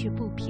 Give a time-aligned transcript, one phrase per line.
[0.00, 0.49] 却不平。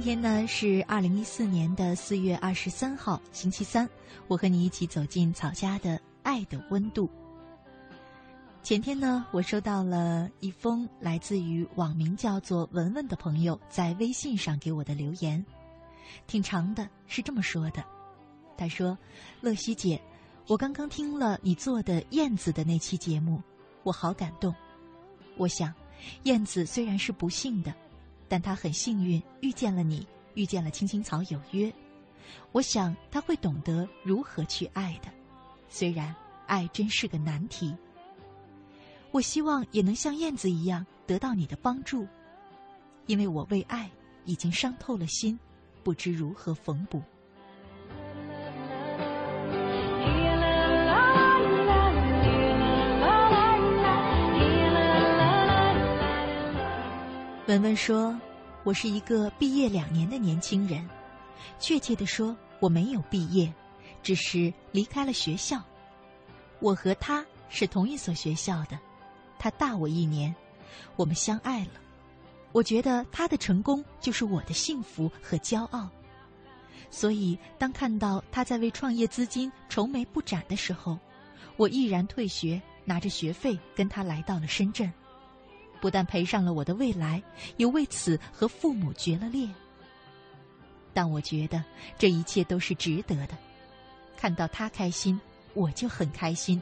[0.00, 3.86] 今天呢是二零一四年的四月二十三号，星期三。
[4.28, 7.06] 我和你一起走进草家的爱的温度。
[8.62, 15.44] 前天呢，我收到了一封来自于网名叫做文文的朋友在微信上给我的留言，
[16.26, 17.84] 挺长的，是这么说的：
[18.56, 18.96] 他说，
[19.42, 20.00] 乐西姐，
[20.46, 23.38] 我刚刚听了你做的燕子的那期节目，
[23.82, 24.54] 我好感动。
[25.36, 25.74] 我想，
[26.22, 27.74] 燕子虽然是不幸的。
[28.30, 31.70] 但他很幸运遇见了你，遇见了青青草有约。
[32.52, 35.10] 我想他会懂得如何去爱的，
[35.68, 36.14] 虽然
[36.46, 37.74] 爱真是个难题。
[39.10, 42.06] 我希望也能像燕子一样得到你的帮助，
[43.06, 43.90] 因为我为爱
[44.24, 45.36] 已经伤透了心，
[45.82, 47.02] 不知如何缝补。
[57.50, 58.16] 文文说
[58.62, 60.88] ：“我是一个毕业两年的年轻人，
[61.58, 63.52] 确切的说，我没有毕业，
[64.04, 65.60] 只是离开了学校。
[66.60, 68.78] 我和他是同一所学校的，
[69.36, 70.32] 他大我一年，
[70.94, 71.72] 我们相爱了。
[72.52, 75.90] 我觉得他的成功就是我的幸福和骄傲。
[76.88, 80.96] 所以，当看到他在为创业资金愁眉不展的时候，
[81.56, 84.88] 我毅然退学，拿着学费跟他来到了深圳。”
[85.80, 87.22] 不但赔上了我的未来，
[87.56, 89.48] 也为此和父母决了裂。
[90.92, 91.62] 但我觉得
[91.98, 93.36] 这一切都是值得的。
[94.16, 95.18] 看到他开心，
[95.54, 96.60] 我就很开心。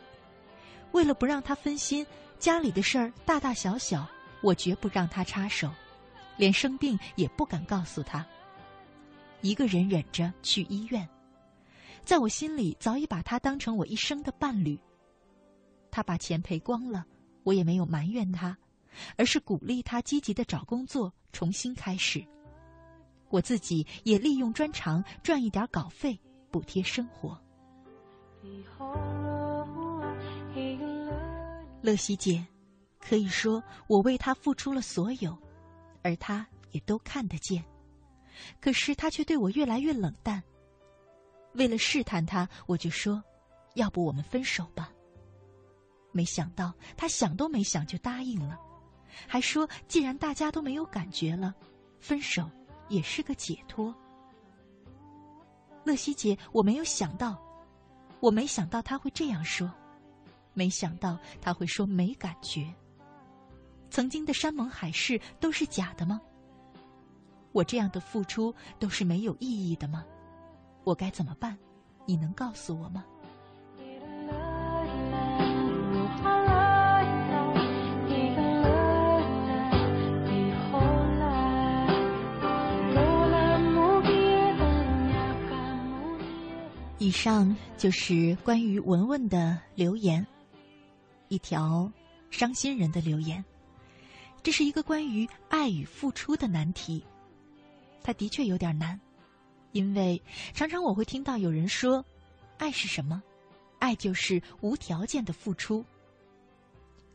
[0.93, 2.07] 为了不让他分心，
[2.39, 4.07] 家里的事儿大大小小，
[4.41, 5.71] 我绝不让他插手，
[6.37, 8.25] 连生病也不敢告诉他。
[9.41, 11.09] 一个人忍着去医院，
[12.05, 14.79] 在我心里早已把他当成我一生的伴侣。
[15.91, 17.05] 他把钱赔光了，
[17.45, 18.57] 我也没有埋怨他。
[19.17, 22.25] 而是鼓励他积极的找工作，重新开始。
[23.31, 26.19] 我自己也利用专长赚一点稿费，
[26.51, 27.39] 补贴生活。
[31.83, 32.47] 乐西姐，
[32.99, 35.37] 可以说我为他付出了所有，
[36.03, 37.65] 而他也都看得见。
[38.61, 40.43] 可是他却对我越来越冷淡。
[41.55, 43.23] 为了试探他，我就说
[43.75, 44.93] ：“要不我们分手吧。”
[46.13, 48.59] 没想到他想都没想就答应了。
[49.27, 51.55] 还说，既然大家都没有感觉了，
[52.01, 52.51] 分手
[52.89, 53.95] 也是个解脱。
[55.85, 57.41] 乐西姐，我没有想到，
[58.21, 59.71] 我没想到他会这样说。
[60.55, 62.75] 没想到他会说没感觉。
[63.91, 66.21] 曾经的山盟海誓都是假的吗？
[67.53, 70.05] 我这样的付出都是没有意义的吗？
[70.85, 71.57] 我该怎么办？
[72.07, 73.05] 你能告诉我吗？
[87.09, 90.27] 以上就是关于文文的留言，
[91.29, 91.91] 一条
[92.29, 93.43] 伤心人的留言。
[94.43, 97.03] 这是一个关于爱与付出的难题，
[98.03, 99.01] 它的确有点难，
[99.73, 100.23] 因为
[100.53, 102.05] 常常我会听到有人说
[102.61, 103.23] ：“爱是什么？
[103.79, 105.83] 爱就是无条件的付出。”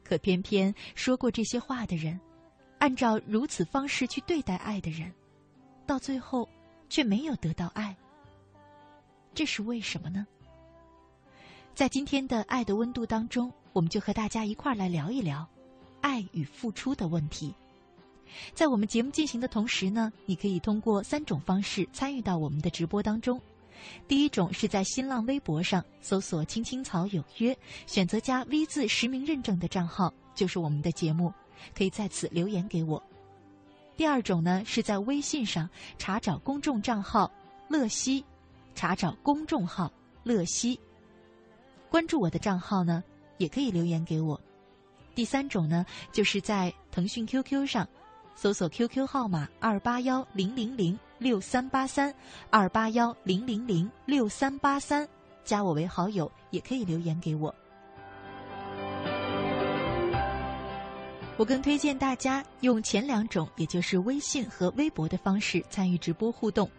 [0.03, 2.19] 可偏偏说过这些话的人，
[2.79, 5.13] 按照如此方式去对待爱的人，
[5.85, 6.49] 到最后
[6.89, 7.95] 却没有得到爱。
[9.33, 10.25] 这是为什么呢？
[11.75, 15.47] 在今天的《爱的温度》当中，我们就和大家一块儿来聊一聊
[16.01, 17.53] 爱与付出的问题。
[18.53, 23.41] 在我们节目进行的同时呢，你可以通过三种方式参与到我们的直播当中。
[24.07, 31.33] 第一种是在新浪微博上搜索“青青草有约”，选择加 V 字实名认证的账号，就是我们的节目，
[31.75, 33.01] 可以在此留言给我。
[33.97, 37.31] 第二种呢是在微信上查找公众账号
[37.67, 38.23] “乐西”。
[38.75, 39.91] 查找公众号
[40.23, 40.79] “乐西”，
[41.89, 43.03] 关注我的账号呢，
[43.37, 44.39] 也可以留言给我。
[45.15, 47.87] 第三种呢，就是在腾讯 QQ 上
[48.35, 52.13] 搜索 QQ 号码二八幺零零零六三八三
[52.49, 55.07] 二八幺零零零六三八三，
[55.43, 57.53] 加我为好友，也可以留言给我。
[61.35, 66.69] 我更推荐大家用前两种，也就是微信和微博的方式参与直播互动。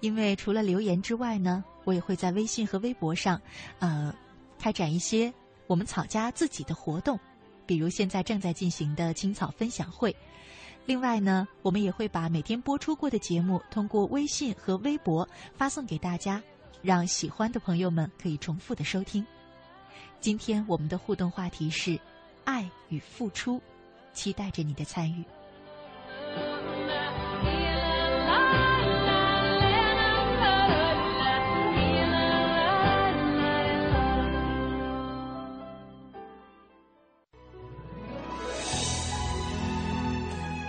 [0.00, 3.40] 因为除了留言之外呢，我也会在微信和微博上，
[3.78, 4.14] 呃，
[4.58, 5.32] 开展一些
[5.66, 7.18] 我们草家自己的活动，
[7.66, 10.14] 比如现在正在进行的青草分享会。
[10.86, 16.42] 另外呢，我们也会把每天播出过的节目通过微信和微博发送给大家，
[16.82, 19.24] 让喜欢的朋友们可以重复的收听。
[20.20, 21.98] 今天我们的互动话题是
[22.44, 23.60] 爱与付出，
[24.12, 25.24] 期待着你的参与。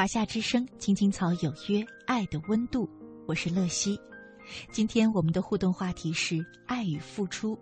[0.00, 2.88] 华夏之声，青青草有约，爱的温度，
[3.26, 4.00] 我是乐西。
[4.72, 7.54] 今天我们的互动话题是爱与付出。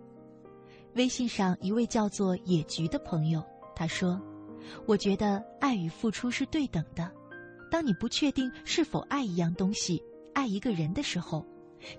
[0.95, 3.43] 微信上一位叫做野菊的朋友，
[3.75, 4.17] 他说
[4.87, 7.11] ：“我觉得爱与付出是对等的。
[7.69, 10.01] 当你不确定是否爱一样东西、
[10.33, 11.45] 爱一个人的时候，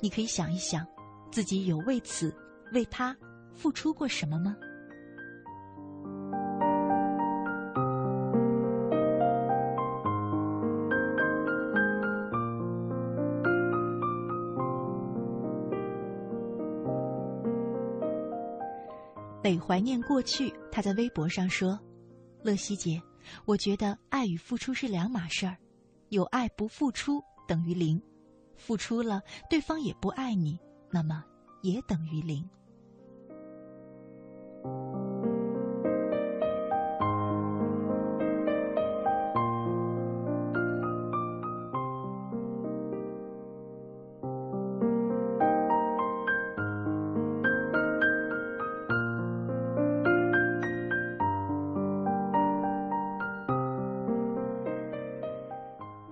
[0.00, 0.86] 你可以想一想，
[1.30, 2.34] 自己有为此
[2.72, 3.14] 为他
[3.52, 4.56] 付出过什么吗？”
[19.50, 20.52] 得怀念过去。
[20.70, 21.78] 他在微博上说
[22.42, 23.00] ：“乐西姐，
[23.44, 25.56] 我觉得爱与付出是两码事儿，
[26.08, 28.00] 有爱不付出等于零，
[28.56, 30.58] 付出了对方也不爱你，
[30.90, 31.24] 那么
[31.62, 32.48] 也等于零。”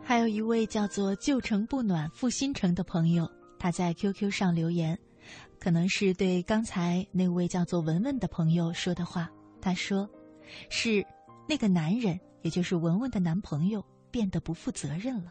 [0.09, 4.99] 还有一位叫做旧城不暖复新城的朋友他在 qq 上留言
[5.61, 9.31] 可能是对刚才那位叫做文文的朋友说的话。
[9.61, 10.09] 他说
[10.71, 11.05] 是
[11.47, 15.31] 那个男人也就是文文的男朋友变得不负责任了。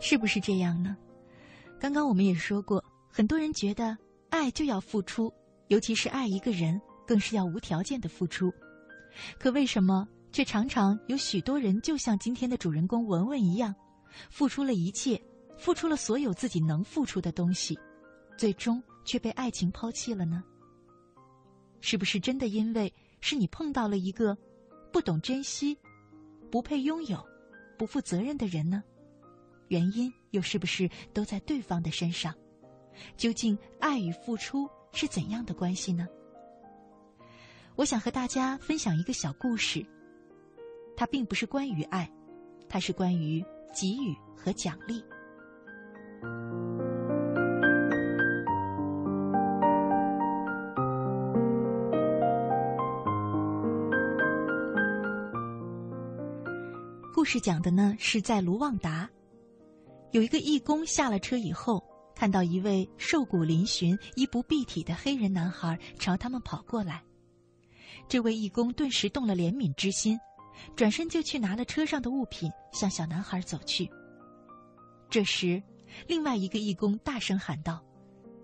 [0.00, 0.96] 是不是这样呢？
[1.78, 3.96] 刚刚我们也说过很多人觉得
[4.30, 5.32] 爱就要付出
[5.68, 8.52] 尤其是爱一个人更是要无条件的付出。
[9.38, 13.74] 可为什么却常常有许多人就像今天的主人公文文一样，
[14.30, 15.20] 付出了一切，
[15.56, 17.78] 付出了所有自己能付出的东西，
[18.36, 20.42] 最终却被爱情抛弃了呢？
[21.80, 24.36] 是不是真的因为是你碰到了一个
[24.92, 25.76] 不懂珍惜、
[26.50, 27.22] 不配拥有、
[27.76, 28.82] 不负责任的人呢？
[29.68, 32.34] 原因又是不是都在对方的身上？
[33.16, 36.06] 究竟爱与付出是怎样的关系呢？
[37.74, 39.84] 我想和大家分享一个小故事。
[40.94, 42.10] 它并不是关于爱，
[42.68, 45.02] 它是关于给予和奖励。
[57.14, 59.08] 故事讲的呢是在卢旺达，
[60.10, 61.82] 有一个义工下了车以后，
[62.14, 67.02] 看到一位瘦骨嶙峋、衣不蔽体的黑人男孩朝他们跑过来。
[68.12, 70.20] 这位义工顿时动了怜悯之心，
[70.76, 73.90] 转身就去拿了车上的物品，向小男孩走去。
[75.08, 75.62] 这时，
[76.06, 77.82] 另外一个义工大声喊道：“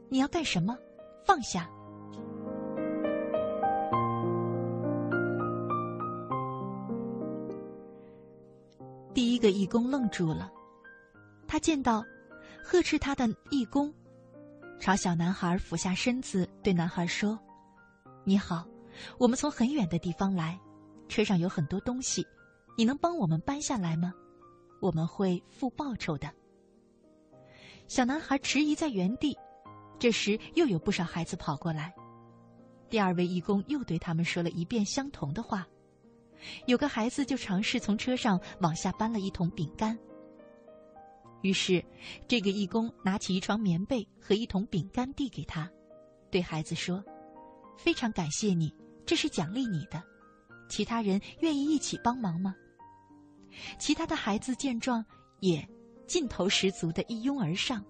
[0.09, 0.75] 你要干什么？
[1.23, 1.69] 放下！”
[9.13, 10.51] 第一个义工愣住了，
[11.47, 12.03] 他见到
[12.65, 13.93] 呵斥他的义工，
[14.81, 17.39] 朝小男孩俯下身子，对男孩说
[18.25, 18.67] ：“你好。”
[19.19, 20.59] 我们从很远的地方来，
[21.09, 22.27] 车上有很多东西，
[22.77, 24.13] 你能帮我们搬下来吗？
[24.81, 26.33] 我们会付报酬的。
[27.87, 29.37] 小男孩迟疑在原地，
[29.99, 31.95] 这时又有不少孩子跑过来，
[32.89, 35.67] 第二位义工又对他们说了一遍相同的话。
[36.67, 39.99] 有个孩子就尝试从车上往下搬了一桶饼干。
[41.43, 41.85] 于是，
[42.29, 45.69] 这个义工拿起一床棉被和一桶饼干递给他，
[46.31, 47.03] 对孩子说
[47.77, 48.73] ：“非常感谢你。”
[49.09, 50.03] 这是奖励你的，
[50.69, 52.55] 其他人愿意一起帮忙吗？
[53.79, 55.03] 其他的孩子见状
[55.41, 55.67] 也
[56.07, 57.83] 劲头十足的一拥而上，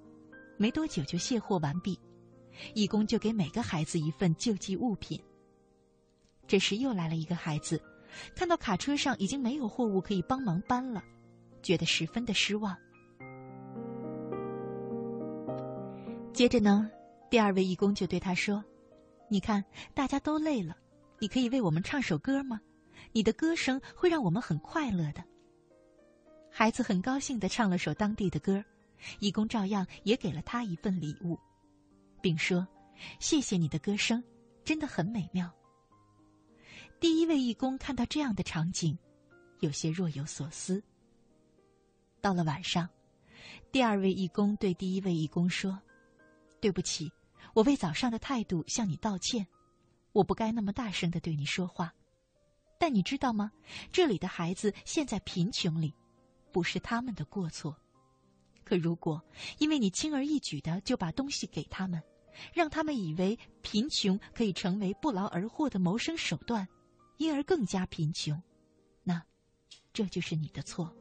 [0.56, 1.98] 没多久就卸货完毕，
[2.72, 5.20] 义工就给每个孩子一份救济物品。
[6.46, 7.82] 这时又来了一个孩子，
[8.36, 11.02] 看到卡车上已经没有货物可以帮忙搬了，
[11.64, 12.76] 觉得十分的失望。
[16.32, 16.88] 接着呢，
[17.28, 18.64] 第二位义工就对他说
[19.28, 20.76] ：“你看，大家都累了。”
[21.18, 22.60] 你可以为我们唱首歌吗？
[23.12, 25.24] 你的歌声会让我们很快乐的。
[26.50, 28.64] 孩子很高兴的唱了首当地的歌，
[29.18, 31.38] 义工照样也给了他一份礼物，
[32.20, 32.66] 并说
[33.20, 34.22] ：“谢谢你的歌声，
[34.64, 35.50] 真的很美妙。”
[37.00, 38.98] 第一位义工看到这样的场景，
[39.60, 40.82] 有些若有所思。
[42.20, 42.88] 到了晚上，
[43.70, 45.80] 第二位义工对第一位义工说
[46.60, 47.10] ：“对不起，
[47.54, 49.46] 我为早上的态度向你道歉。”
[50.18, 51.94] 我不该那么大声的对你说话，
[52.76, 53.52] 但你知道吗？
[53.92, 55.94] 这里的孩子现在贫穷里，
[56.50, 57.76] 不是他们的过错。
[58.64, 59.22] 可如果
[59.58, 62.02] 因为你轻而易举的就把东西给他们，
[62.52, 66.66] 让他们以为贫穷可以成为不劳而获的谋生手段，
[67.18, 68.42] 因而更加贫穷，
[69.04, 69.22] 那
[69.92, 70.92] 这就是你的错。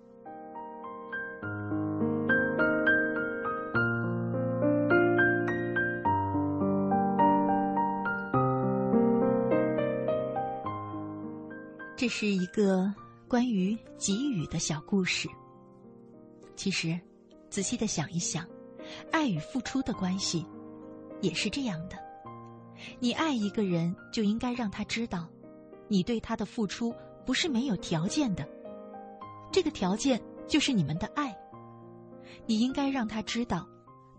[12.08, 12.90] 这是一个
[13.28, 15.28] 关于给予的小故事。
[16.56, 16.98] 其实，
[17.50, 18.48] 仔细的想一想，
[19.12, 20.48] 爱与付出的关系
[21.20, 21.98] 也是这样的。
[22.98, 25.28] 你爱一个人，就应该让他知道，
[25.90, 26.96] 你对他的付出
[27.26, 28.48] 不是没有条件的。
[29.52, 31.38] 这个条件就是你们的爱。
[32.46, 33.68] 你应该让他知道，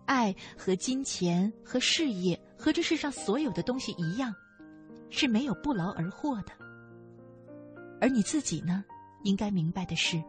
[0.05, 4.31] 爱和金钱、和事业、和这世上所有的东西一样，
[5.09, 6.51] 是没有不劳而获的。
[8.01, 8.83] 而你自己呢，
[9.23, 10.23] 应该明白的是，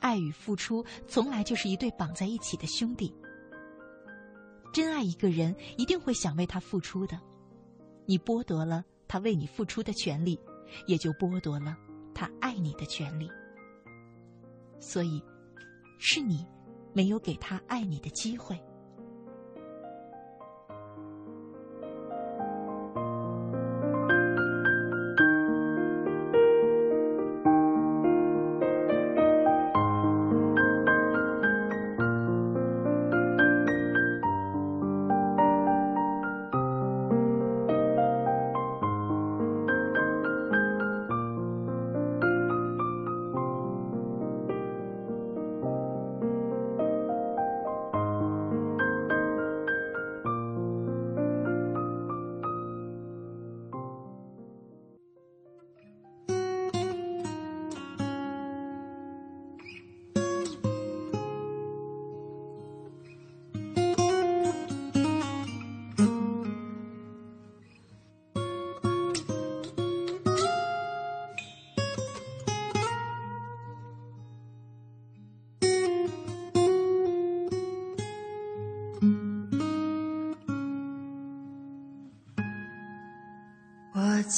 [0.00, 3.14] 爱与付出从来就是一对绑在一起的兄弟。
[4.72, 7.20] 真爱一个人，一定会想为他付出的。
[8.06, 10.38] 你剥夺了他为你付出的权利，
[10.86, 11.76] 也就剥夺了
[12.14, 13.30] 他爱你的权利。
[14.78, 15.22] 所以，
[15.98, 16.46] 是你
[16.92, 18.60] 没有给他爱你的机会。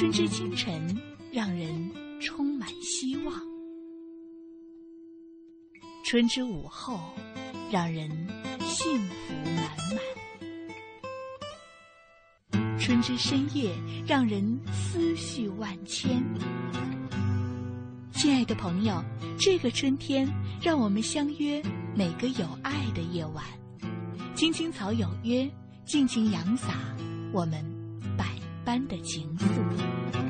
[0.00, 0.96] 春之清晨，
[1.30, 3.34] 让人充满希望；
[6.02, 6.98] 春之午后，
[7.70, 8.08] 让人
[8.60, 9.66] 幸福满
[12.50, 13.74] 满；春之深夜，
[14.06, 16.24] 让人思绪万千。
[18.14, 19.04] 亲爱的朋友，
[19.38, 20.26] 这个春天，
[20.62, 21.62] 让我们相约
[21.94, 23.44] 每个有爱的夜晚，
[24.34, 25.46] 青青草有约，
[25.84, 26.96] 尽情扬洒
[27.34, 27.62] 我们
[28.70, 30.29] 般的情愫。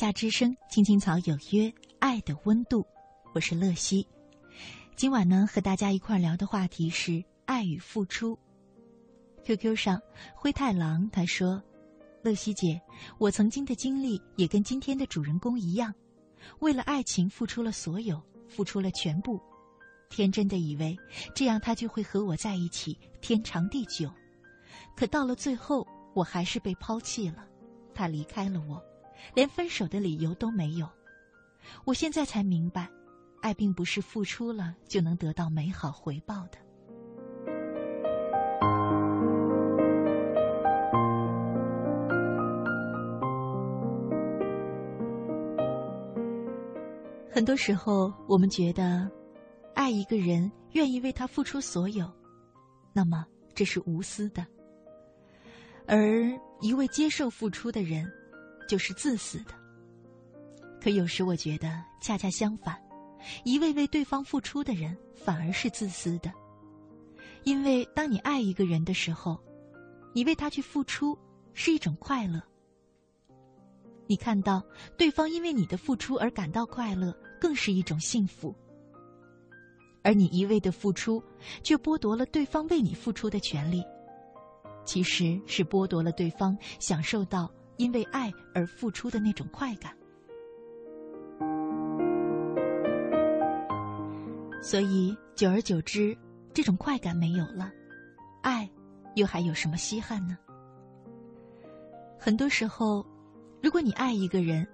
[0.00, 2.82] 夏之声，青青草有约，爱的温度，
[3.34, 4.08] 我是乐西。
[4.96, 8.38] 今晚呢，和大家一块聊的话题是爱与付出。
[9.44, 10.00] QQ 上，
[10.34, 11.62] 灰太狼他说
[12.24, 12.80] ：“乐西姐，
[13.18, 15.94] 我曾经的经历也跟今天的主人公一样，
[16.60, 19.38] 为了爱情付出了所有，付出了全部，
[20.08, 20.96] 天真的以为
[21.34, 24.10] 这样他就会和我在一起天长地久。
[24.96, 27.46] 可到了最后，我还是被抛弃了，
[27.94, 28.82] 他离开了我，
[29.34, 30.88] 连分手的理由都没有。
[31.84, 32.88] 我现在才明白，
[33.40, 36.58] 爱并不是付出了就能得到美好回报的。”
[47.32, 49.10] 很多时候，我们觉得，
[49.74, 52.10] 爱一个人，愿意为他付出所有，
[52.92, 54.44] 那么这是无私的；
[55.86, 56.30] 而
[56.60, 58.12] 一味接受付出的人，
[58.70, 59.52] 就是自私的。
[60.80, 62.80] 可有时我觉得恰恰相反，
[63.42, 66.32] 一味为对方付出的人，反而是自私的。
[67.42, 69.36] 因为当你爱一个人的时候，
[70.14, 71.18] 你为他去付出，
[71.52, 72.40] 是一种快乐。
[74.06, 74.62] 你看到
[74.96, 77.12] 对方因为你的付出而感到快乐。
[77.40, 78.54] 更是一种幸福，
[80.04, 81.24] 而你一味的付出，
[81.62, 83.82] 却剥夺了对方为你付出的权利，
[84.84, 87.50] 其实是剥夺了对方享受到
[87.80, 89.96] 因为爱而付出的那种快感。
[94.62, 96.14] 所以，久而久之，
[96.52, 97.72] 这种快感没有了，
[98.42, 98.70] 爱
[99.14, 100.36] 又还有什么稀罕呢？
[102.18, 103.06] 很多时候，
[103.62, 104.68] 如果你爱一个人，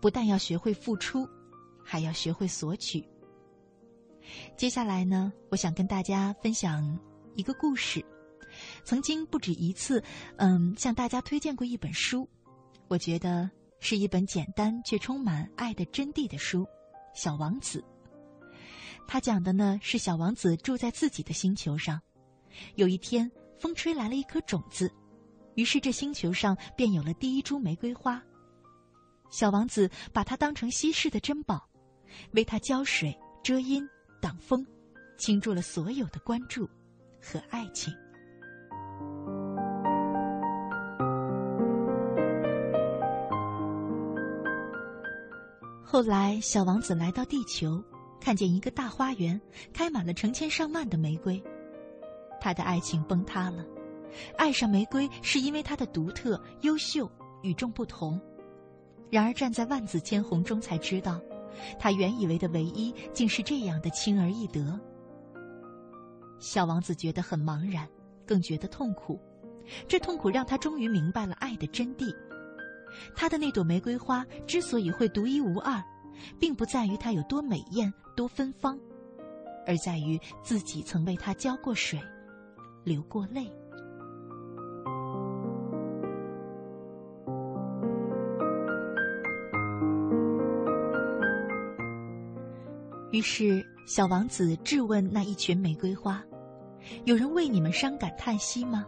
[0.00, 1.28] 不但要学会付出。
[1.90, 3.02] 还要学会索取。
[4.58, 6.98] 接下来呢，我想跟大家分享
[7.34, 8.04] 一个故事。
[8.84, 10.02] 曾经不止一次，
[10.36, 12.28] 嗯，向大家推荐过一本书，
[12.88, 13.48] 我觉得
[13.80, 16.62] 是一本简单却充满爱的真谛的书，
[17.14, 17.80] 《小王子》。
[19.06, 22.00] 他讲的呢是小王子住在自己的星球上，
[22.74, 24.92] 有一天风吹来了一颗种子，
[25.54, 28.22] 于是这星球上便有了第一株玫瑰花。
[29.30, 31.68] 小王子把它当成稀世的珍宝。
[32.32, 33.86] 为它浇水、遮阴、
[34.18, 34.66] 挡风，
[35.18, 36.66] 倾注了所有的关注
[37.20, 37.92] 和爱情。
[45.90, 47.82] 后来，小王子来到地球，
[48.20, 49.40] 看见一个大花园，
[49.72, 51.42] 开满了成千上万的玫瑰，
[52.38, 53.64] 他的爱情崩塌了。
[54.36, 58.20] 爱上玫瑰，是因为它的独特、优秀、与众不同。
[59.08, 61.18] 然而，站在万紫千红中，才知道。
[61.78, 64.78] 他原以为的唯一，竟是这样的轻而易得。
[66.38, 67.88] 小王子觉得很茫然，
[68.26, 69.18] 更觉得痛苦。
[69.88, 72.14] 这痛苦让他终于明白了爱的真谛。
[73.14, 75.82] 他的那朵玫瑰花之所以会独一无二，
[76.38, 78.78] 并不在于它有多美艳、多芬芳，
[79.66, 82.00] 而在于自己曾为它浇过水，
[82.84, 83.50] 流过泪。
[93.10, 96.22] 于是，小王子质问那一群玫瑰花
[97.04, 98.86] ：“有人为你们伤感叹息吗？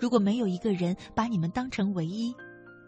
[0.00, 2.34] 如果没有一个人把你们当成唯一，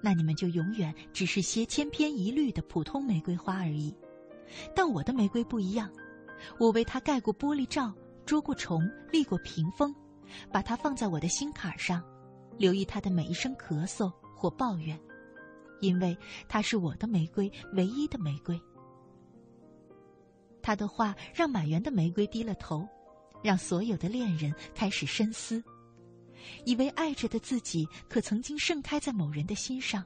[0.02, 3.94] 那你们就永远只是些千篇一律的普通玫瑰花而已。
[4.74, 5.90] 但我的玫瑰不一样，
[6.58, 7.92] 我为它盖过玻璃罩，
[8.24, 8.80] 捉过虫，
[9.10, 9.94] 立过屏风，
[10.52, 12.02] 把它放在我的心坎上，
[12.56, 14.98] 留意它的每一声咳嗽或抱怨，
[15.80, 16.16] 因为
[16.48, 18.60] 它是我的玫瑰，唯一的玫瑰。”
[20.62, 22.88] 他的话让满园的玫瑰低了头，
[23.40, 25.62] 让所有的恋人开始深思，
[26.64, 30.04] 以为爱着的自己可曾经盛开在某人的心上，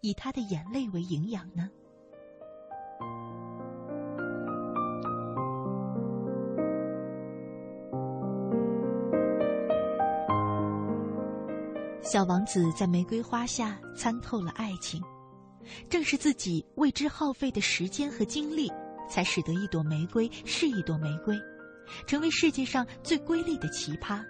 [0.00, 1.70] 以他的眼泪为营养呢？
[12.02, 15.02] 小王子在玫瑰花下参透了爱情，
[15.90, 18.70] 正是自己为之耗费的时间和精力。
[19.08, 21.40] 才使得一朵玫瑰是一朵玫瑰，
[22.08, 24.20] 成为世界上最瑰丽的奇葩。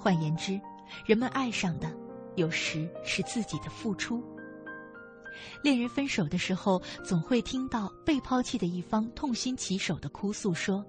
[0.00, 0.58] 换言之，
[1.04, 1.94] 人们爱上的，
[2.34, 4.24] 有时是自己的付出。
[5.62, 10.82] 恋人分手的时候，总会听到被抛弃的一方痛心疾首的哭诉说：“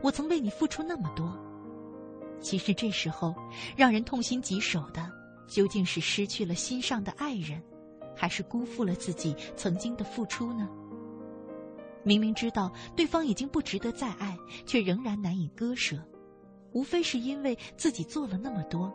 [0.00, 1.38] 我曾为你付出那么多。”
[2.40, 3.34] 其实这时候，
[3.76, 5.06] 让人痛心疾首的，
[5.46, 7.62] 究竟是失去了心上的爱人，
[8.16, 10.66] 还是辜负了自己曾经的付出呢？
[12.02, 14.34] 明明知道对方已经不值得再爱，
[14.64, 15.98] 却仍然难以割舍，
[16.74, 18.92] 无非是因为自己做了那么多，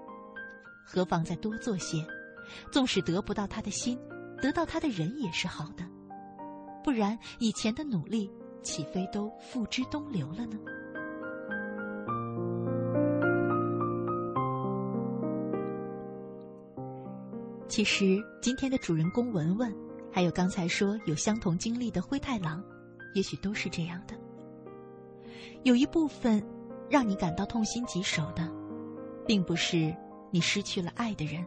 [0.85, 2.05] 何妨再多做些？
[2.71, 3.97] 纵使得不到他的心，
[4.41, 5.83] 得到他的人也是好的，
[6.83, 8.29] 不然以前的努力
[8.61, 10.57] 岂非都付之东流了呢？
[17.67, 19.73] 其实今天的主人公文文，
[20.11, 22.61] 还有刚才说有相同经历的灰太狼，
[23.13, 24.15] 也许都是这样的。
[25.63, 26.43] 有一部分
[26.89, 28.49] 让你感到痛心疾首的，
[29.27, 29.95] 并不是
[30.31, 31.45] 你失去了爱的人。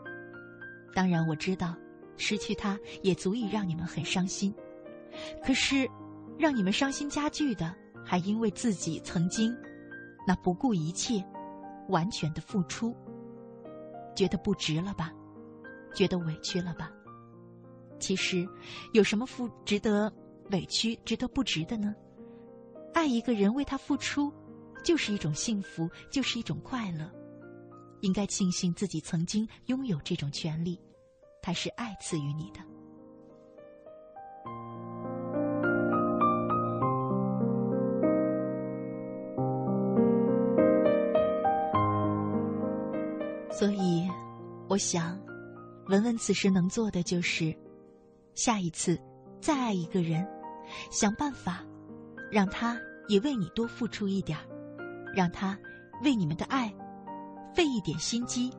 [0.94, 1.74] 当然，我知道
[2.16, 4.54] 失去他也足以让你们很伤心。
[5.44, 5.88] 可是，
[6.38, 7.74] 让你们伤心加剧的，
[8.04, 9.54] 还因为自己曾经
[10.26, 11.24] 那不顾一切、
[11.88, 12.96] 完全的付出，
[14.14, 15.12] 觉得不值了吧？
[15.94, 16.90] 觉得委屈了吧？
[17.98, 18.48] 其实，
[18.92, 20.12] 有什么付值得
[20.50, 21.94] 委屈、值得不值的呢？
[22.94, 24.32] 爱一个人，为他付出，
[24.82, 27.10] 就是一种幸福，就是一种快乐。
[28.00, 30.78] 应该庆幸自己曾经拥有这种权利，
[31.40, 32.60] 它是爱赐予你的。
[43.52, 44.08] 所以，
[44.68, 45.16] 我想，
[45.86, 47.56] 文文此时能做的就是，
[48.34, 48.98] 下一次
[49.40, 50.26] 再爱一个人，
[50.90, 51.64] 想办法
[52.32, 54.44] 让他也为你多付出一点儿，
[55.14, 55.58] 让他
[56.02, 56.72] 为你们的爱。
[57.54, 58.50] 费一点心机，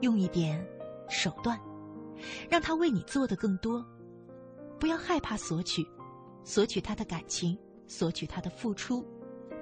[0.00, 0.62] 用一点
[1.08, 1.58] 手段，
[2.50, 3.82] 让他为你做的更多。
[4.78, 5.82] 不要害怕索取，
[6.44, 9.02] 索取他的感情，索取他的付出，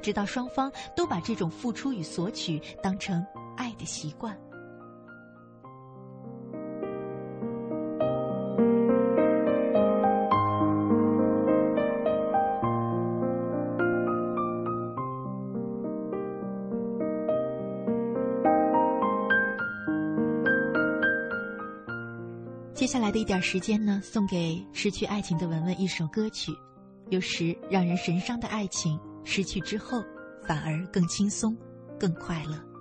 [0.02, 3.24] 直到双方都把这种付出与索取当成
[3.56, 4.36] 爱的习惯。
[23.14, 26.52] 的一点时间呢，送给失去爱情的文文一首歌曲。
[27.10, 30.02] 有时让人神伤的爱情，失去之后
[30.44, 31.56] 反而更轻松，
[31.96, 32.73] 更快乐。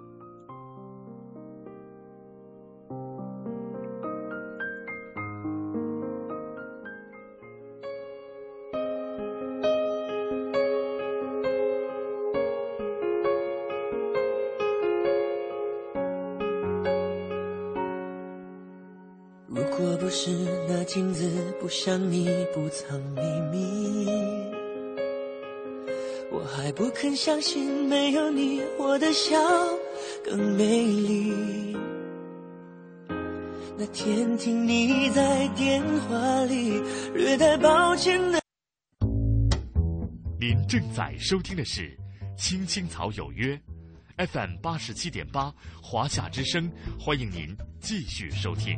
[20.85, 24.05] 镜子不像你不藏秘密，
[26.31, 29.37] 我还不肯相信没有你，我的笑
[30.23, 31.75] 更美丽。
[33.77, 36.81] 那天听你在电话里
[37.13, 38.41] 略带抱歉的。
[40.39, 41.81] 您正在收听的是
[42.37, 43.59] 《青青草有约》
[44.27, 46.69] ，FM 八十七点八，华夏之声，
[46.99, 48.77] 欢迎您继续收听。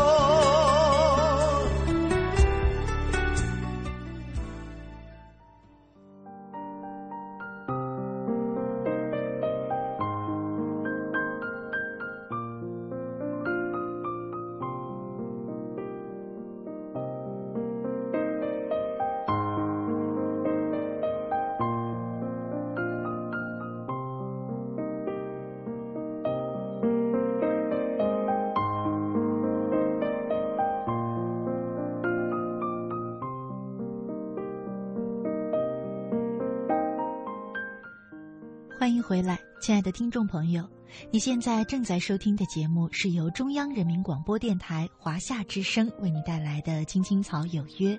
[39.11, 40.65] 回来，亲爱的听众朋友。
[41.11, 47.93] 你现在正在收听的节目是由中央人民广播电台华夏之声为你带来的《青青草有约》，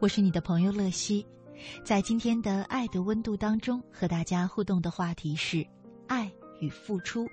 [0.00, 1.26] 我是你的朋友乐西。
[1.82, 5.66] 在今天的《爱的温度》当中，和大家互动的话题是
[6.08, 6.30] 爱
[6.60, 7.26] 与付出。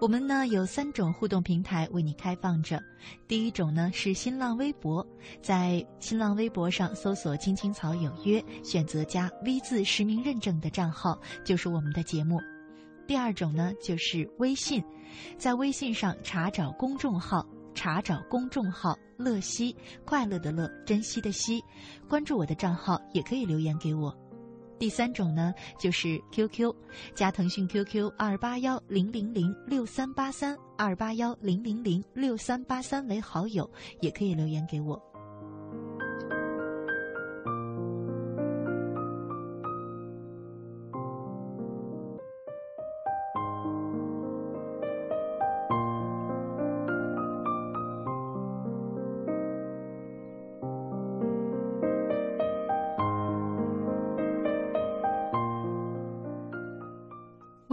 [0.00, 2.82] 我们呢有三种互动平台为你开放着，
[3.28, 5.06] 第一种呢是新浪微博，
[5.42, 12.40] 在新浪微博上搜索“青青草有约”，选择加 V 字实名认证的账号就是我们的节目。
[13.06, 14.82] 第二种呢就是微信，
[15.36, 21.62] 在微信上查找公众号，查找公众号“乐西”，快乐的乐，珍惜的惜，
[22.08, 24.16] 关注我的账号也可以留言给我。
[24.80, 26.74] 第三种呢，就是 QQ，
[27.14, 35.09] 加腾讯 QQ 二八幺零零零六三八三二八幺零零零六三八三为好友，也可以留言给我。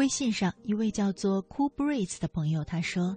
[0.08, 3.14] 微信上一位叫做 Cool Breeze 的朋友，他说：“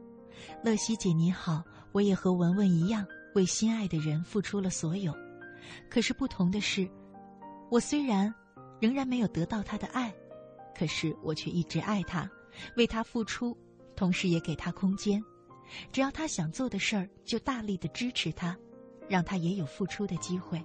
[0.64, 5.16] 乐西姐你好，我也和文文一样，为心爱的人付出了所有。
[5.88, 6.90] 可是不同的是，
[7.70, 8.35] 我虽然
[8.81, 10.12] 仍然没有得到他的爱，
[10.76, 12.29] 可是我却一直爱他，
[12.76, 13.57] 为他付出，
[13.94, 15.22] 同时也给他空间。
[15.92, 18.59] 只要他想做的事儿，就大力的支持他，
[19.09, 20.61] 让他也有付出的机会。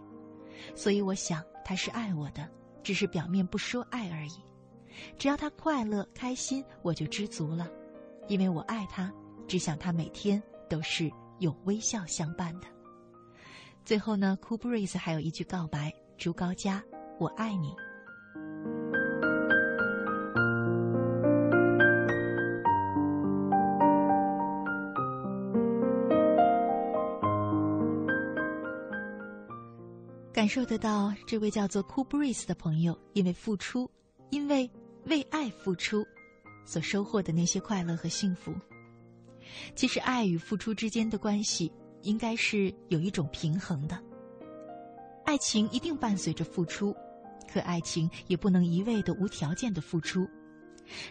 [0.73, 2.49] 所以我想他是爱我的，
[2.81, 4.43] 只是表面不说爱而已。”
[5.17, 7.69] 只要他快乐开心，我就知足了，
[8.27, 9.12] 因为我爱他，
[9.47, 12.67] 只想他每天都是有微笑相伴的。
[13.83, 16.83] 最后呢，Cool Breeze 还有一句告白：朱高佳，
[17.19, 17.75] 我爱你。
[30.33, 33.89] 感受得到，这位叫做 Cool Breeze 的朋友，因为付出，
[34.31, 34.69] 因为。
[35.06, 36.06] 为爱付出，
[36.65, 38.53] 所收获的那些快乐和幸福。
[39.75, 44.01] 其实，爱与付出之间的关系应该是有一种平衡的。
[45.23, 46.95] 爱情一定伴随着付出，
[47.51, 50.27] 可爱情也不能一味的无条件的付出。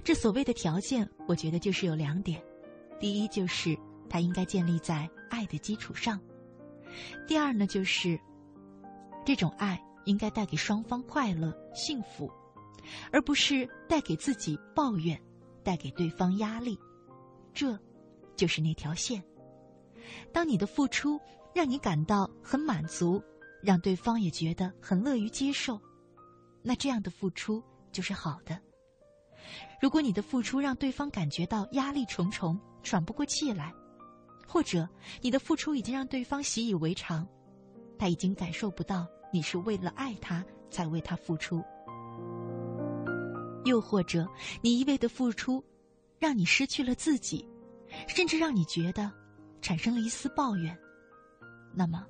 [0.03, 2.43] 这所谓的条件，我觉得就是有两点：
[3.01, 3.77] 第一，就是
[4.09, 6.17] 它应该建立在爱的基础上；
[7.27, 8.19] 第二呢，就是
[9.25, 12.31] 这种爱应该带给双方快乐、幸福。
[13.13, 15.21] 而不是带给自己抱怨，
[15.63, 16.79] 带给对方压力，
[17.53, 17.79] 这，
[18.37, 19.23] 就是那条线。
[20.33, 21.21] 当你的付出
[21.55, 23.23] 让你感到很满足，
[23.63, 25.81] 让对方也觉得很乐于接受，
[26.63, 27.63] 那这样的付出
[27.93, 28.61] 就是好的。
[29.81, 33.73] 如果你的付出让对方感觉到压力重重、喘不过气来，
[34.47, 34.89] 或者
[35.21, 37.27] 你的付出已经让对方习以为常，
[37.99, 41.63] 他已经感受不到你是为了爱他才为他付出。
[43.65, 44.29] 又或者，
[44.61, 45.63] 你一味的付出，
[46.19, 47.49] 让你失去了自己，
[48.07, 49.11] 甚至让你觉得
[49.61, 50.77] 产生了一丝抱怨，
[51.73, 52.07] 那么，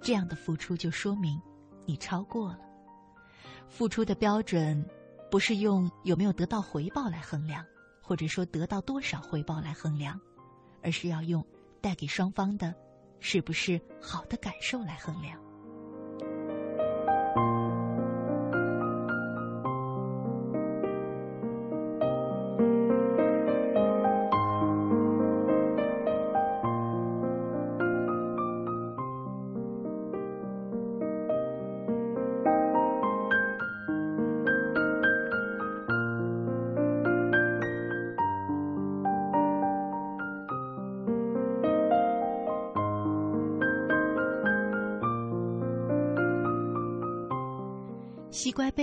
[0.00, 1.40] 这样的付出就说明
[1.84, 2.60] 你超过了。
[3.68, 4.84] 付出的标准，
[5.30, 7.64] 不是用有没有得到回报来衡量，
[8.00, 10.18] 或者说得到多少回报来衡量，
[10.82, 11.44] 而是要用
[11.80, 12.74] 带给双方的，
[13.20, 15.38] 是不是好的感受来衡量。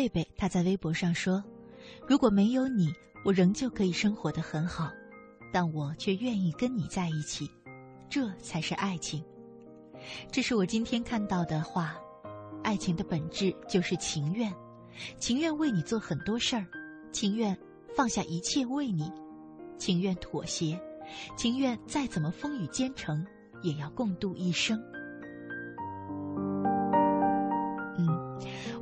[0.07, 1.43] 贝贝他在微博上说
[2.07, 2.93] ：“如果没有你，
[3.23, 4.91] 我仍旧可以生活的很好，
[5.51, 7.49] 但我却愿意跟你在一起，
[8.07, 9.23] 这才是爱情。”
[10.31, 11.97] 这是我今天看到的话。
[12.63, 14.51] 爱情的本质就是情愿，
[15.19, 16.65] 情愿为你做很多事儿，
[17.11, 17.55] 情愿
[17.95, 19.11] 放下一切为你，
[19.77, 20.79] 情愿妥协，
[21.37, 23.25] 情愿再怎么风雨兼程，
[23.61, 24.79] 也要共度一生。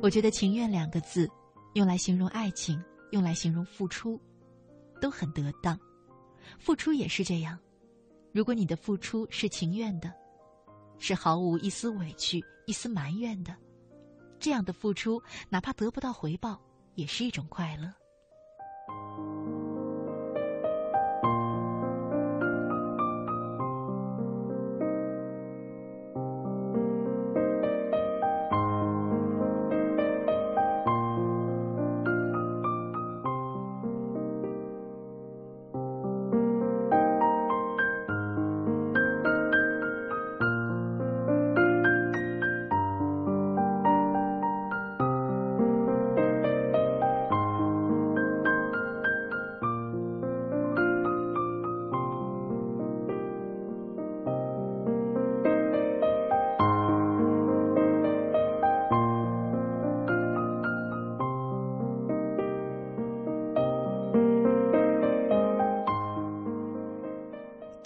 [0.04, 1.26] 我觉得“情愿”两个字，
[1.72, 2.78] 用来形容爱情，
[3.12, 4.20] 用来形容付出，
[5.00, 5.80] 都很得当。
[6.58, 7.58] 付出也是这样。
[8.30, 10.12] 如果你的付出是情愿的，
[10.98, 13.56] 是毫无一丝委屈、一丝埋怨的，
[14.38, 16.60] 这样的付出，哪怕得不到回报，
[16.96, 17.90] 也是一种快乐。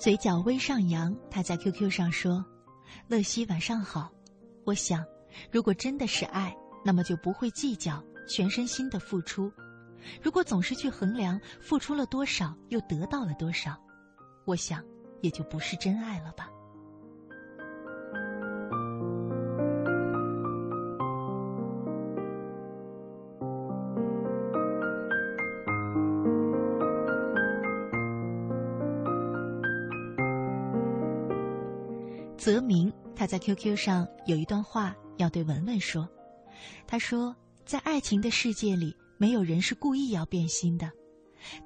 [0.08, 2.42] 嘴角微上扬，他在 QQ 上说
[3.08, 4.10] ：“乐西晚上好。”
[4.64, 5.04] 我想，
[5.52, 9.52] 如果真的是爱，那么就不会计较全身心的付出。
[10.22, 13.78] 如果总是去衡量付出了多少又得到了多少，
[14.46, 14.82] 我想
[15.20, 16.48] 也就不是真爱了吧。
[32.38, 36.08] 泽明他在 QQ 上有一段话要对文文说，
[36.86, 37.34] 他说，
[37.66, 38.96] 在爱情的世界里。
[39.20, 40.88] 没有人是故意要变心的，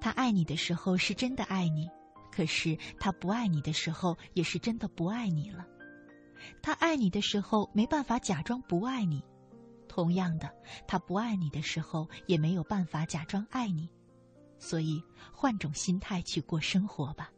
[0.01, 1.87] 他爱你的时候是真的爱你，
[2.35, 5.67] 可是他不爱你的时候也是真的不爱你了。
[6.63, 9.23] 他爱你的时候没办法假装不爱你，
[9.87, 10.51] 同样的，
[10.89, 13.87] 他不爱你的时候也没有办法假装爱你，
[14.59, 17.31] 所以换种心态去过生活吧。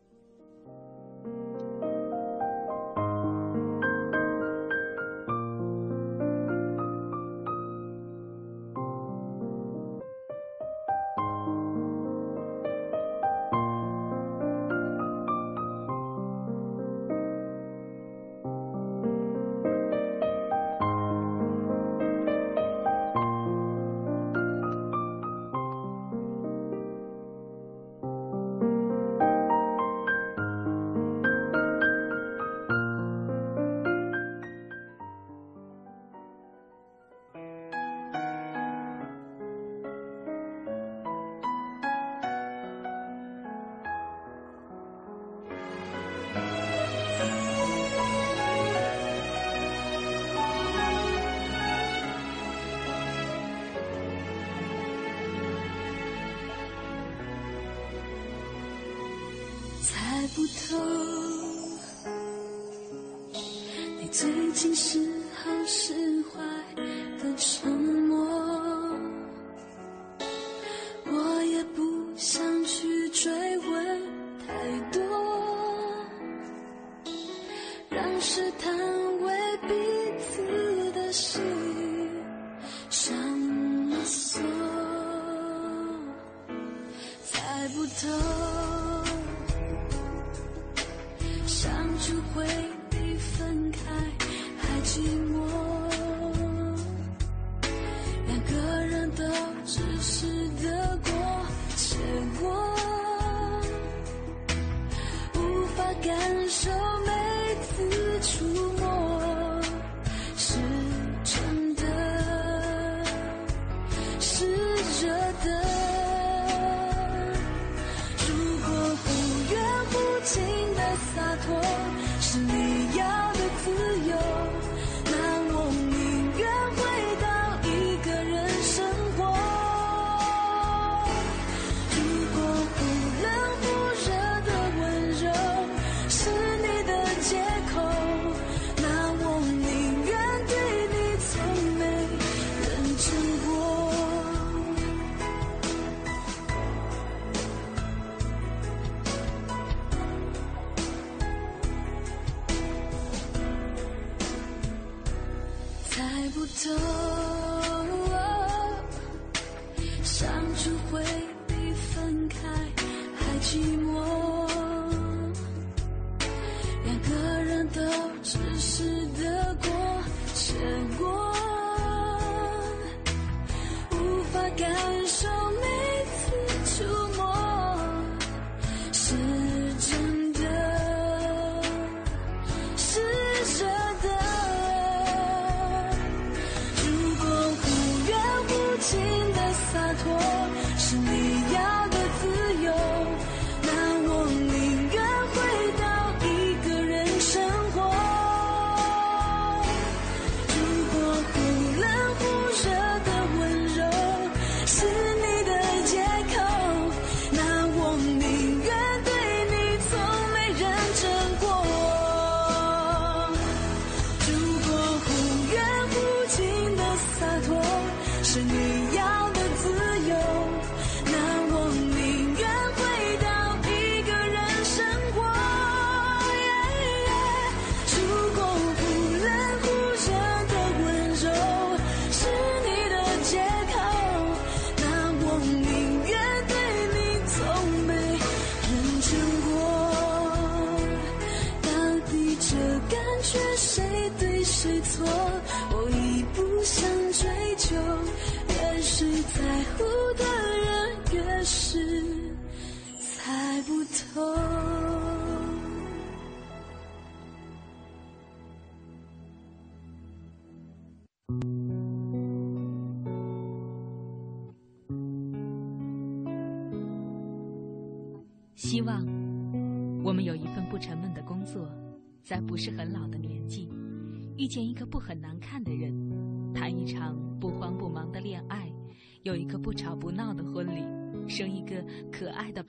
[106.05, 106.84] 感受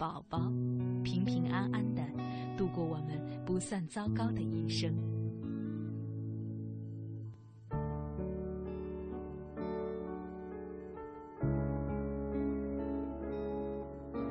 [0.06, 0.38] 宝宝，
[1.04, 2.04] 平平安安的
[2.56, 4.94] 度过我们不算糟糕的一生。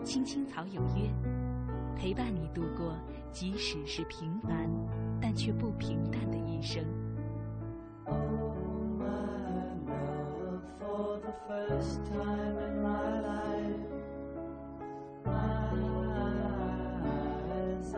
[0.04, 1.10] 青青草有约，
[1.96, 2.96] 陪伴你度过
[3.32, 4.70] 即使是平凡，
[5.20, 6.84] 但却不平淡的一生。
[10.78, 13.43] For the first time in my life,
[17.52, 17.94] eyes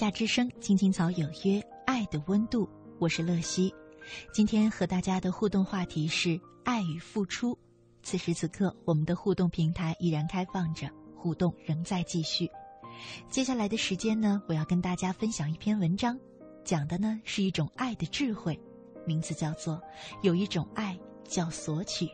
[0.00, 2.66] 夏之声，青青草有约，爱的温度，
[2.98, 3.70] 我是乐西。
[4.32, 7.54] 今天和大家的互动话题是爱与付出。
[8.02, 12.50] 此时此刻，我们的互动平台依然开放着，互动仍在继续。
[13.28, 16.18] 接下来的时间呢，我要跟大家分享一篇文章，
[16.64, 18.58] 讲的呢是一种爱的智慧，
[19.04, 19.78] 名字叫做
[20.24, 20.98] “有一种爱
[21.28, 22.08] 叫索取”。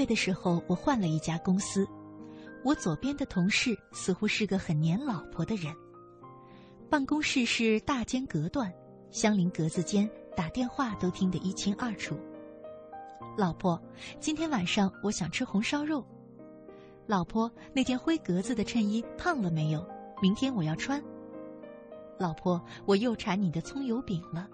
[0.00, 1.86] 月的时候，我换了一家公司。
[2.64, 5.74] 我左边的同事似乎是个很黏老婆的人。
[6.88, 8.72] 办公室是大间隔断，
[9.10, 12.18] 相邻格子间，打电话都听得一清二楚。
[13.36, 13.78] 老婆，
[14.18, 16.02] 今天晚上我想吃红烧肉。
[17.06, 19.86] 老婆，那件灰格子的衬衣烫了没有？
[20.22, 21.02] 明天我要穿。
[22.18, 24.48] 老婆，我又馋你的葱油饼了。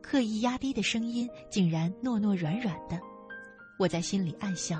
[0.00, 3.00] 刻意压低的声音，竟然糯糯软软的。
[3.78, 4.78] 我在心里暗笑，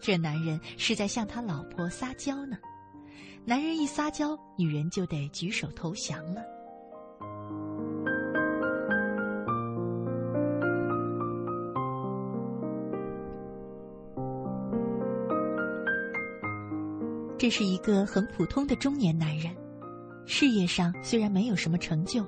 [0.00, 2.56] 这男人是在向他老婆撒娇呢。
[3.44, 6.42] 男人一撒娇，女人就得举手投降了。
[17.38, 19.56] 这是一个很普通的中年男人，
[20.26, 22.22] 事业上虽然没有什么成就，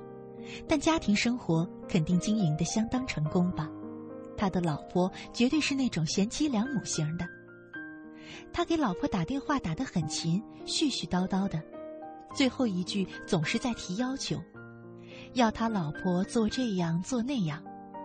[0.67, 3.69] 但家庭生活肯定经营的相当成功吧。
[4.37, 7.27] 他的老婆绝对是那种贤妻良母型的。
[8.51, 11.61] 他给老婆打电话打得很勤，絮絮叨叨的，
[12.35, 14.41] 最后一句总是在提要求，
[15.33, 17.63] 要他老婆做这样做那样，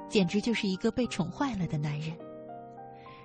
[0.08, 2.16] 简直就是一个被宠坏了的男人。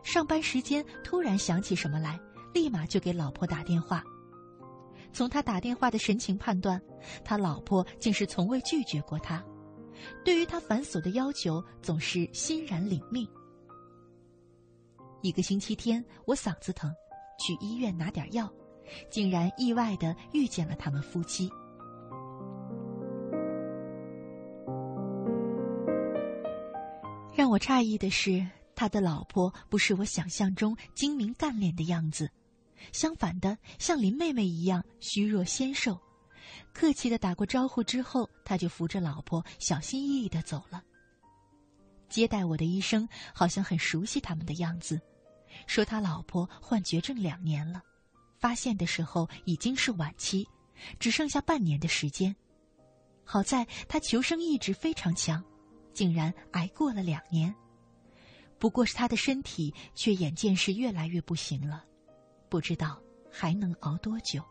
[0.03, 2.19] 上班时间突然想起什么来，
[2.53, 4.03] 立马就给老婆打电话。
[5.13, 6.81] 从他打电话的神情判断，
[7.23, 9.43] 他老婆竟是从未拒绝过他。
[10.23, 13.27] 对于他繁琐的要求，总是欣然领命。
[15.21, 16.93] 一个星期天，我嗓子疼，
[17.39, 18.51] 去医院拿点药，
[19.09, 21.49] 竟然意外的遇见了他们夫妻。
[27.35, 32.29] 让我诧异的是，他的老婆不是我想象中精明干练的样子，
[32.91, 35.97] 相反的，像林妹妹一样虚弱纤瘦。
[36.73, 40.83] 客气的打过招呼之后，他就扶着老婆小心翼翼的走了。
[42.09, 45.01] 接待我的医生好像很熟悉他们的样子，
[45.65, 47.81] 说他老婆患绝症两年了，
[48.37, 50.47] 发现的时候已经是晚期，
[50.99, 52.35] 只剩下半年的时间。
[53.23, 55.43] 好在他求生意志非常强，
[55.93, 57.53] 竟然挨过了两年。
[58.59, 61.83] 不过是他的身体却眼见是越来越不行了，
[62.47, 63.01] 不知道
[63.31, 64.43] 还能熬多久。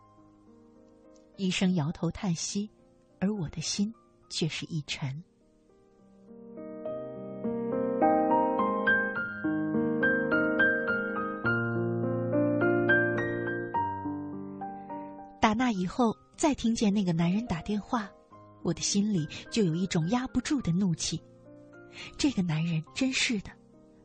[1.37, 2.71] 医生摇头叹息，
[3.19, 3.93] 而我的心
[4.29, 5.23] 却是一沉。
[15.41, 18.09] 打那以后，再听见那个男人打电话，
[18.63, 21.21] 我的心里就有一种压不住的怒气。
[22.17, 23.51] 这个男人真是的，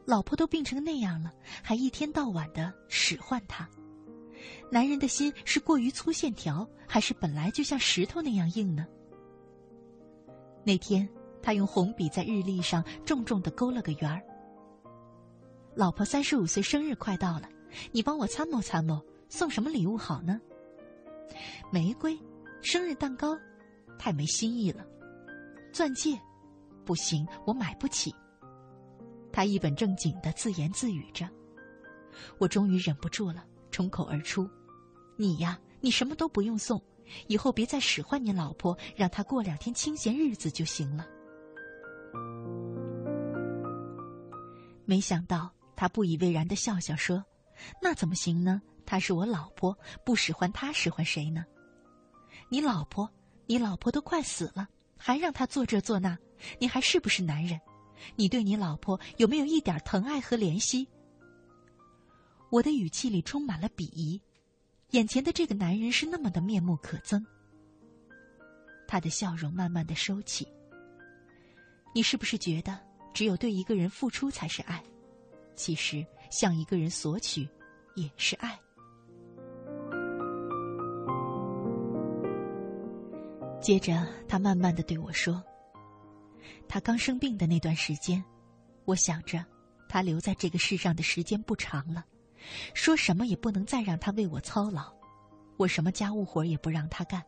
[0.03, 1.31] 老婆都病成那样了，
[1.63, 3.69] 还一天到晚的使唤他。
[4.71, 8.85] 男人的心是过于粗线条，还是本来就像石头那样硬呢？
[10.63, 11.07] 那天，
[11.41, 14.21] 他用红笔在日历上重重的勾了个圆儿。
[15.75, 17.49] 老婆三十五岁生日快到了，
[17.91, 20.41] 你帮我参谋参谋，送什么礼物好呢？
[21.71, 22.17] 玫瑰，
[22.61, 23.37] 生日蛋糕，
[23.97, 24.85] 太没新意了。
[25.71, 26.19] 钻戒，
[26.83, 28.13] 不行，我买不起。
[29.31, 31.29] 他一本正经的自言自语着。
[32.39, 33.45] 我终于忍不住了，
[33.77, 34.49] 冲口而出
[35.17, 36.81] ：“你呀，你什么都不用送。”
[37.27, 41.05] 以后别再使唤你老婆，让她过两天清闲日子就行了。
[44.83, 47.23] 没想到他不以为然的笑笑说
[47.79, 48.59] ：“那怎么行呢？
[48.83, 51.45] 她是我老婆，不使唤她，使唤谁呢？
[52.49, 53.07] 你老婆，
[53.45, 54.67] 你老婆都快死了，
[54.97, 56.17] 还让她做这做那，
[56.57, 57.61] 你还是不是男人？
[58.15, 60.89] 你对你老婆有没有一点疼爱和怜惜？”
[62.49, 64.21] 我的语气里充满了鄙夷。
[64.91, 67.21] 眼前的这个男人是那么的面目可憎，
[68.87, 70.47] 他的笑容慢慢的收起。
[71.93, 72.79] 你是不是觉得
[73.13, 74.81] 只有对一个人付出才是爱？
[75.55, 77.45] 其实向一个人索取
[77.95, 78.57] 也是爱。
[83.59, 85.43] 接着，他慢慢的对我说
[86.69, 88.23] ：“他刚生病的那段时间，
[88.85, 89.43] 我想着
[89.89, 92.05] 他留在这个世上的时间不长了。”
[92.73, 94.93] 说什么也不能再让他为我操劳，
[95.57, 97.23] 我什么家务活也不让他干，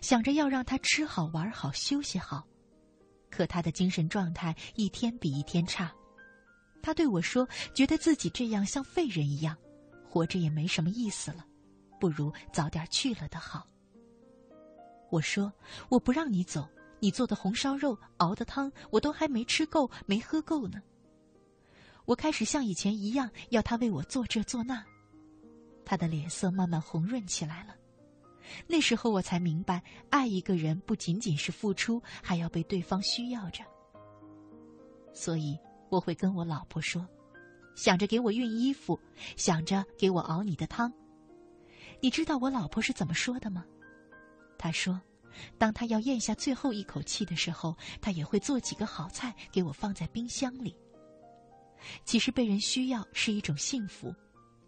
[0.00, 2.46] 想着要让他吃好玩好休息好，
[3.30, 5.92] 可他的精神状态一天比一天差。
[6.82, 9.56] 他对我说：“觉得自己这样像废人一样，
[10.08, 11.44] 活着也没什么意思了，
[11.98, 13.66] 不如早点去了的好。”
[15.10, 15.50] 我说
[15.88, 16.68] ：“我不让你走，
[17.00, 20.82] 你做的红烧肉、熬的汤，我都还没吃够、没喝够呢。”
[22.04, 24.84] 我开始像以前一样要他为我做这做那，
[25.84, 27.74] 他的脸色慢慢红润起来了。
[28.66, 33.64] 那时候我才明白，爱一个人不仅仅是付出，还要被对方需要着。
[35.14, 37.06] 所以我会跟我老婆说，
[37.74, 39.00] 想着给我熨衣服，
[39.36, 40.92] 想着给我熬你的汤。
[42.00, 43.64] 你知道我老婆是怎么说的吗？
[44.58, 45.00] 她说，
[45.56, 50.76] 当她要咽下最后一口气的时候，她也会做几个好菜给我放在冰箱里。
[52.04, 54.14] 其实被人需要是一种幸福，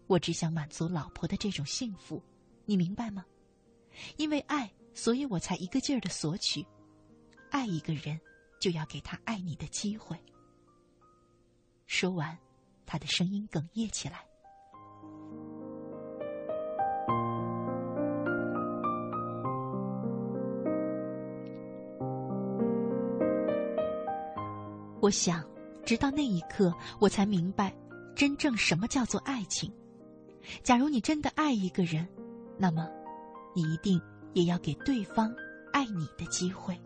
[0.07, 2.21] 我只想满足老婆的这种幸福，
[2.65, 3.25] 你明白吗？
[4.17, 6.65] 因为爱，所以我才一个劲儿的索取。
[7.49, 8.19] 爱一个人，
[8.59, 10.17] 就要给他爱你的机会。
[11.85, 12.37] 说完，
[12.85, 14.25] 他的声音哽咽起来。
[24.99, 25.46] 我想。
[25.87, 27.73] 直到那一刻，我才明白，
[28.13, 29.71] 真正什么叫做爱情。
[30.61, 32.05] 假如你真的爱一个人，
[32.57, 32.89] 那么，
[33.55, 34.01] 你一定
[34.33, 35.33] 也要给对方
[35.71, 36.77] 爱你的机会。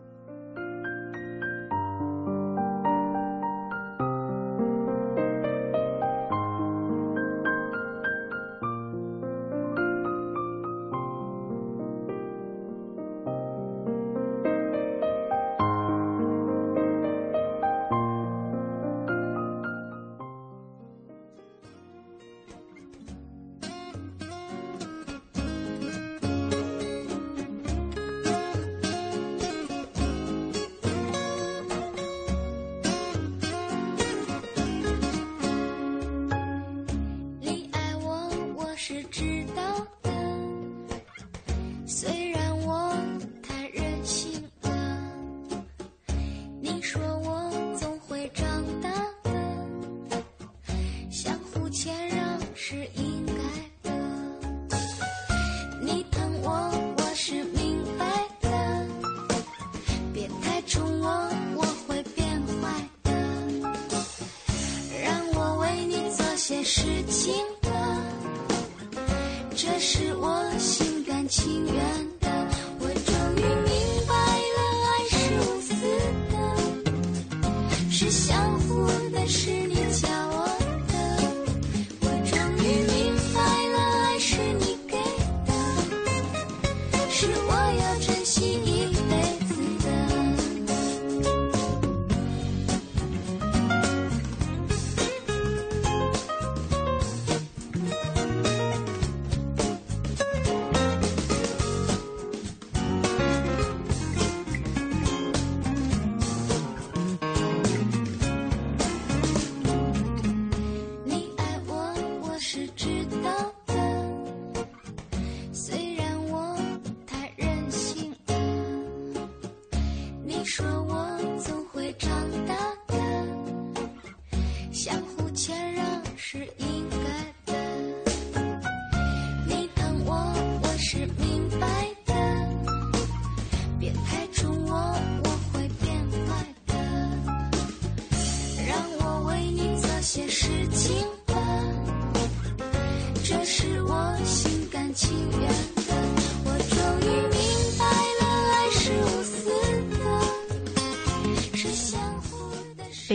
[70.58, 72.21] 心甘情愿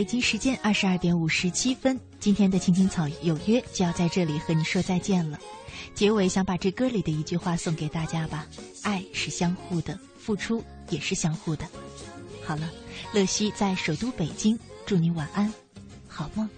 [0.07, 5.37] 京时间二十二点五十七分，今天的青青草有约就要在这里和你说再见了。
[5.93, 8.47] 结尾想把这歌里的一句话送给大家吧：
[8.83, 11.67] 爱是相互的，付出也是相互的。
[12.41, 12.71] 好了，
[13.11, 15.53] 乐西在首都北京，祝你晚安，
[16.07, 16.49] 好梦。